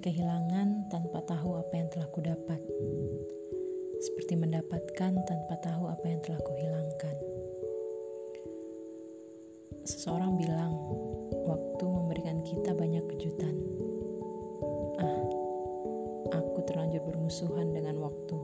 [0.00, 2.56] Kehilangan tanpa tahu apa yang telah kudapat.
[4.00, 7.16] Seperti mendapatkan tanpa tahu apa yang telah kuhilangkan.
[9.84, 10.72] Seseorang bilang,
[11.44, 13.52] waktu memberikan kita banyak kejutan.
[15.04, 15.24] Ah,
[16.32, 18.40] aku terlanjur bermusuhan dengan waktu.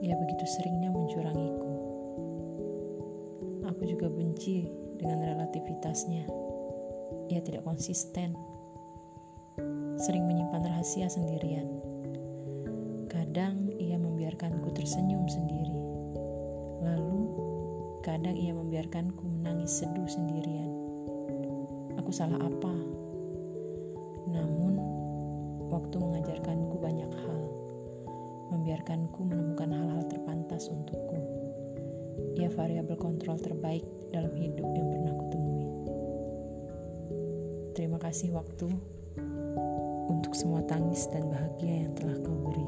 [0.00, 1.72] Ia begitu seringnya mencurangiku.
[3.68, 4.64] Aku juga benci
[4.96, 6.24] dengan relativitasnya.
[7.28, 8.55] Ia tidak konsisten
[9.96, 11.64] sering menyimpan rahasia sendirian.
[13.08, 15.76] Kadang ia membiarkanku tersenyum sendiri.
[16.84, 17.20] Lalu,
[18.04, 20.68] kadang ia membiarkanku menangis seduh sendirian.
[21.96, 22.74] Aku salah apa?
[24.28, 24.76] Namun,
[25.72, 27.42] waktu mengajarkanku banyak hal,
[28.52, 31.18] membiarkanku menemukan hal-hal terpantas untukku.
[32.36, 35.68] Ia variabel kontrol terbaik dalam hidup yang pernah kutemui.
[37.72, 38.95] Terima kasih waktu
[40.16, 42.66] untuk semua tangis dan bahagia yang telah kau beri.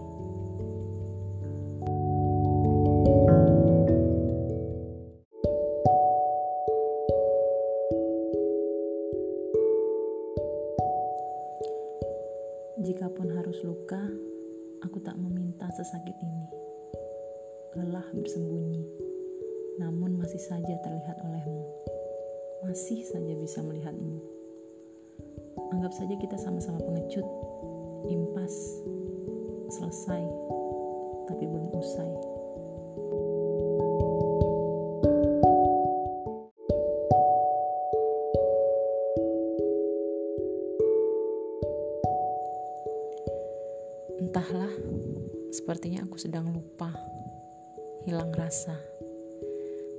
[12.85, 14.01] Jikapun harus luka,
[14.85, 16.47] aku tak meminta sesakit ini.
[17.75, 18.85] Lelah bersembunyi,
[19.81, 21.65] namun masih saja terlihat olehmu.
[22.69, 24.38] Masih saja bisa melihatmu
[25.79, 27.23] Anggap saja kita sama-sama pengecut,
[28.11, 28.83] impas,
[29.71, 30.27] selesai,
[31.31, 32.11] tapi belum usai.
[44.19, 44.75] Entahlah,
[45.55, 46.91] sepertinya aku sedang lupa,
[48.03, 48.75] hilang rasa.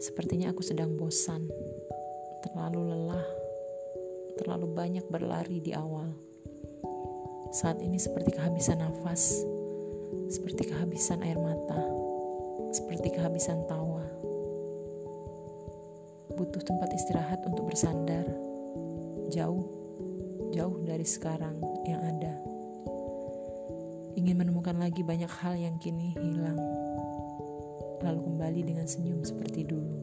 [0.03, 1.47] Sepertinya aku sedang bosan,
[2.43, 3.38] terlalu lelah
[4.39, 6.07] terlalu banyak berlari di awal.
[7.51, 9.43] Saat ini seperti kehabisan nafas,
[10.31, 11.83] seperti kehabisan air mata,
[12.71, 14.07] seperti kehabisan tawa.
[16.39, 18.23] Butuh tempat istirahat untuk bersandar,
[19.27, 19.67] jauh,
[20.55, 22.39] jauh dari sekarang yang ada.
[24.15, 26.59] Ingin menemukan lagi banyak hal yang kini hilang,
[27.99, 29.98] lalu kembali dengan senyum seperti dulu.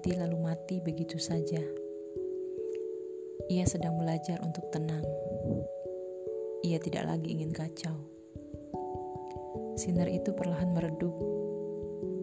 [0.00, 1.60] Berhenti lalu mati begitu saja.
[3.52, 5.04] Ia sedang belajar untuk tenang.
[6.64, 8.00] Ia tidak lagi ingin kacau.
[9.76, 11.12] Sinar itu perlahan meredup,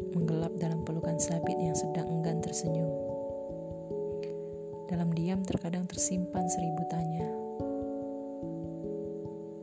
[0.10, 2.90] menggelap dalam pelukan sabit yang sedang enggan tersenyum.
[4.90, 7.30] Dalam diam terkadang tersimpan seribu tanya.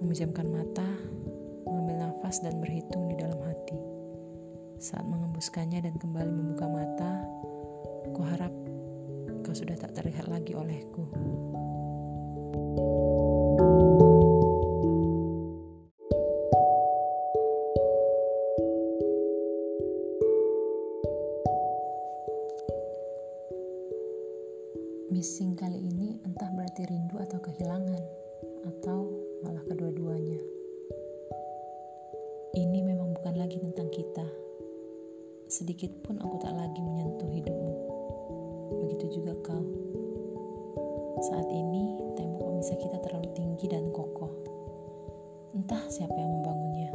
[0.06, 0.86] Memejamkan mata,
[1.66, 3.82] mengambil nafas dan berhitung di dalam hati.
[4.78, 7.26] Saat mengembuskannya dan kembali membuka mata,
[8.14, 8.54] ku harap
[9.42, 11.02] kau sudah tak terlihat lagi olehku.
[25.10, 28.02] Missing kali ini entah berarti rindu atau kehilangan,
[28.66, 29.10] atau
[29.42, 30.38] malah kedua-duanya.
[32.54, 34.26] Ini memang bukan lagi tentang kita
[35.46, 37.84] sedikit pun aku tak lagi menyentuh hidupmu.
[38.84, 39.65] Begitu juga kau.
[41.25, 44.28] Saat ini, tembok pemisah kita terlalu tinggi dan kokoh.
[45.56, 46.93] Entah siapa yang membangunnya,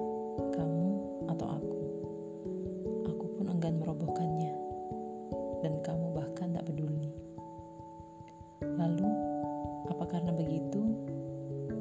[0.53, 0.89] kamu
[1.33, 1.77] atau aku.
[3.09, 4.53] Aku pun enggan merobohkannya,
[5.65, 7.09] dan kamu bahkan tak peduli.
[8.61, 9.09] Lalu,
[9.89, 10.93] apa karena begitu,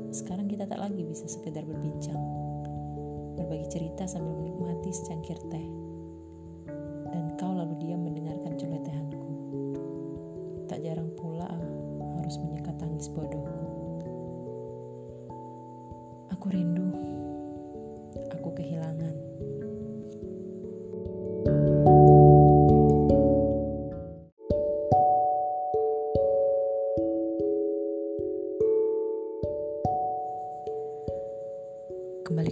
[0.09, 2.17] sekarang kita tak lagi bisa sekedar berbincang,
[3.37, 5.67] berbagi cerita sambil menikmati secangkir teh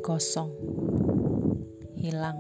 [0.07, 0.55] kosong,
[1.99, 2.39] hilang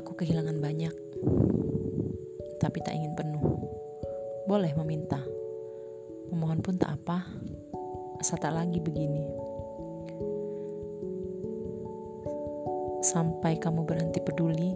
[0.00, 0.94] Aku kehilangan banyak,
[2.56, 3.44] tapi tak ingin penuh.
[4.48, 5.20] Boleh meminta,
[6.32, 7.28] memohon pun tak apa,
[8.16, 9.20] asal tak lagi begini.
[13.04, 14.72] Sampai kamu berhenti peduli,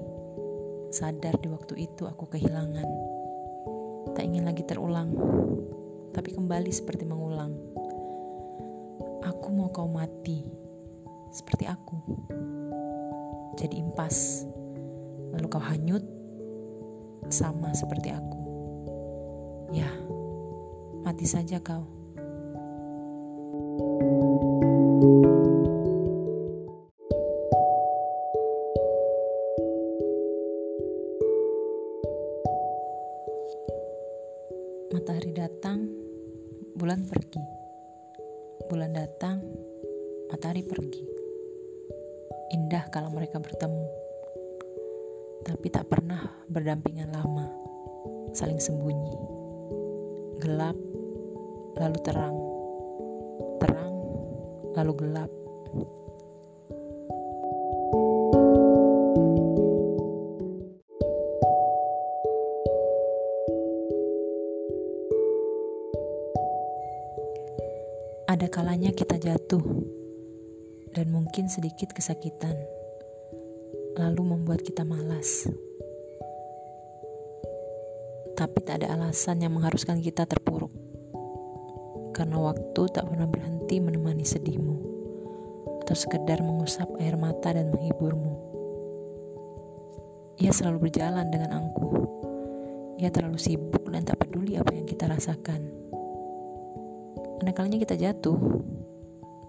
[0.93, 2.89] sadar di waktu itu aku kehilangan.
[4.13, 5.17] Tak ingin lagi terulang,
[6.13, 7.57] tapi kembali seperti mengulang.
[9.23, 10.63] Aku mau kau mati
[11.33, 11.97] seperti aku.
[13.57, 14.45] Jadi impas.
[15.33, 16.05] Lalu kau hanyut
[17.33, 18.41] sama seperti aku.
[19.73, 19.89] Ya,
[21.01, 21.89] mati saja kau.
[34.93, 35.89] Matahari datang,
[36.77, 37.41] bulan pergi.
[38.69, 39.41] Bulan datang,
[40.29, 41.12] matahari pergi.
[42.53, 43.89] Indah kalau mereka bertemu,
[45.41, 46.21] tapi tak pernah
[46.53, 47.49] berdampingan lama,
[48.37, 49.17] saling sembunyi.
[50.37, 50.77] Gelap,
[51.81, 52.37] lalu terang.
[53.57, 53.95] Terang,
[54.77, 55.31] lalu gelap.
[68.29, 70.02] Ada kalanya kita jatuh
[70.93, 72.57] dan mungkin sedikit kesakitan,
[73.97, 75.49] lalu membuat kita malas.
[78.37, 80.73] Tapi tak ada alasan yang mengharuskan kita terpuruk,
[82.17, 84.77] karena waktu tak pernah berhenti menemani sedihmu,
[85.85, 88.35] atau sekedar mengusap air mata dan menghiburmu.
[90.41, 91.93] Ia selalu berjalan dengan angkuh.
[93.03, 95.83] Ia terlalu sibuk dan tak peduli apa yang kita rasakan
[97.43, 98.39] ada kalanya kita jatuh,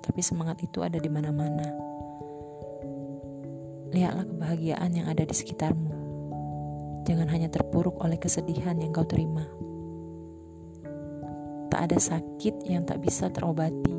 [0.03, 1.71] tapi semangat itu ada di mana-mana.
[3.95, 5.95] Lihatlah kebahagiaan yang ada di sekitarmu.
[7.07, 9.47] Jangan hanya terpuruk oleh kesedihan yang kau terima.
[11.71, 13.95] Tak ada sakit yang tak bisa terobati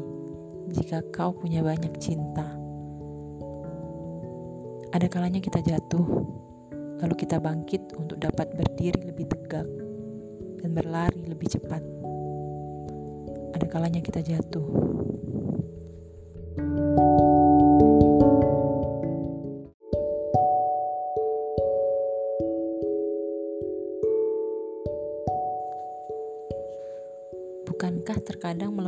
[0.77, 2.45] jika kau punya banyak cinta.
[4.93, 6.06] Ada kalanya kita jatuh,
[7.01, 9.67] lalu kita bangkit untuk dapat berdiri lebih tegak
[10.62, 11.83] dan berlari lebih cepat
[13.55, 14.67] ada kalanya kita jatuh.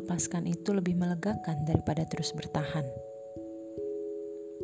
[0.06, 2.86] Melepaskan itu lebih melegakan daripada terus bertahan?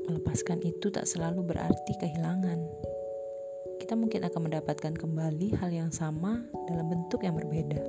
[0.06, 2.62] Melepaskan itu tak selalu berarti kehilangan.
[3.82, 7.82] Kita mungkin akan mendapatkan kembali hal yang sama dalam bentuk yang berbeda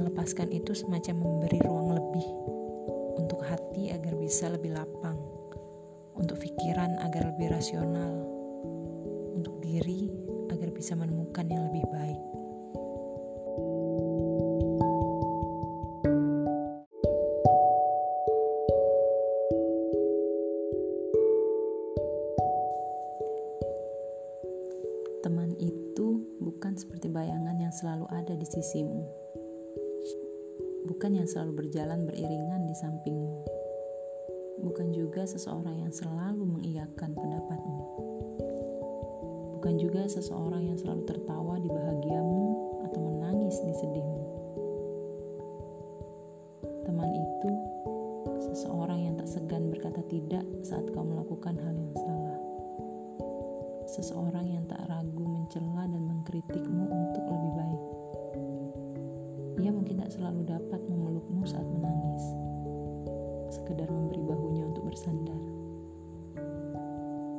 [0.00, 2.24] melepaskan itu semacam memberi ruang lebih
[3.20, 5.20] untuk hati agar bisa lebih lapang,
[6.16, 8.24] untuk pikiran agar lebih rasional,
[9.36, 10.08] untuk diri
[10.48, 12.39] agar bisa menemukan yang lebih baik.
[28.10, 29.20] Ada di sisimu
[30.90, 33.44] bukan yang selalu berjalan beriringan di sampingmu,
[34.64, 37.82] bukan juga seseorang yang selalu mengiyakan pendapatmu,
[39.56, 42.44] bukan juga seseorang yang selalu tertawa di bahagiamu
[42.88, 44.24] atau menangis di sedihmu.
[46.88, 47.50] Teman itu
[48.50, 52.38] seseorang yang tak segan berkata tidak saat kau melakukan hal yang salah.
[53.90, 57.89] Seseorang yang tak ragu mencela dan mengkritikmu untuk lebih baik.
[59.60, 62.24] Ia mungkin tak selalu dapat memelukmu saat menangis,
[63.52, 65.36] sekedar memberi bahunya untuk bersandar.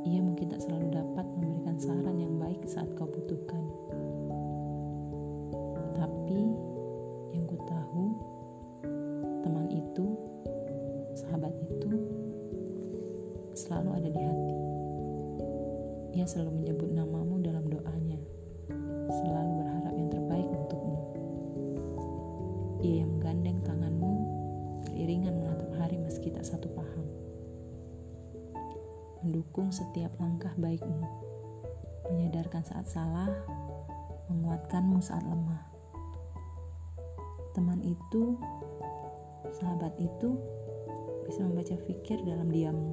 [0.06, 3.64] Ia mungkin tak selalu dapat memberikan saran yang baik saat kau butuhkan.
[5.98, 6.42] Tapi
[7.34, 8.06] yang ku tahu,
[9.42, 10.06] teman itu,
[11.18, 11.90] sahabat itu,
[13.58, 14.58] selalu ada di hati.
[16.22, 17.31] Ia selalu menyebut namamu
[29.72, 31.08] Setiap langkah baikmu,
[32.12, 33.32] menyadarkan saat salah,
[34.28, 35.64] menguatkanmu saat lemah.
[37.56, 38.36] Teman itu,
[39.56, 40.36] sahabat itu,
[41.24, 42.92] bisa membaca fikir dalam diammu,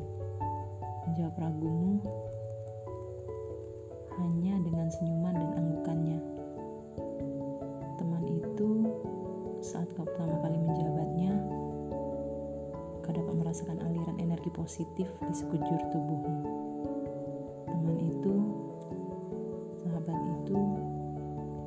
[1.10, 1.98] menjawab ragumu
[4.22, 6.20] hanya dengan senyuman dan anggukannya.
[7.98, 8.70] Teman itu
[9.66, 11.42] saat kau pertama kali menjabatnya,
[13.02, 16.67] kau dapat merasakan aliran energi positif di sekujur tubuhmu.
[17.78, 18.34] Teman itu,
[19.86, 20.58] sahabat itu,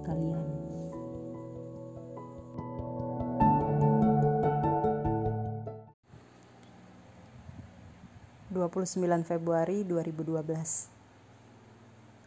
[0.04, 0.44] kalian.
[8.52, 10.36] ...29 Februari 2012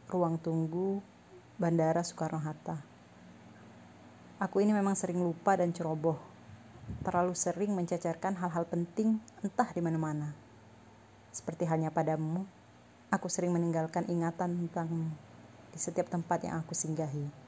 [0.09, 1.05] Ruang tunggu
[1.61, 2.81] Bandara Soekarno-Hatta
[4.41, 6.17] Aku ini memang sering lupa dan ceroboh.
[7.05, 10.33] terlalu sering mencecerkan hal-hal penting entah di mana-mana.
[11.33, 12.49] Seperti halnya padamu,
[13.13, 15.13] aku sering meninggalkan ingatan tentangmu
[15.75, 17.44] di setiap tempat yang aku singgahi.